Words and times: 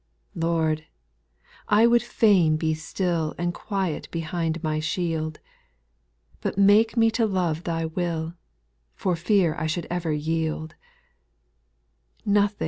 11. 0.35 0.49
Lord, 0.51 0.85
I 1.67 1.85
would 1.85 2.01
fain 2.01 2.57
be 2.57 2.73
still 2.73 3.35
And 3.37 3.53
quiet 3.53 4.09
behind 4.09 4.63
my 4.63 4.79
shield; 4.79 5.39
But 6.41 6.57
make 6.57 6.97
me 6.97 7.11
to 7.11 7.27
love 7.27 7.65
Thy 7.65 7.85
will. 7.85 8.33
For 8.95 9.15
fear 9.15 9.53
I 9.59 9.67
should 9.67 9.85
ever 9.91 10.11
yield. 10.11 10.73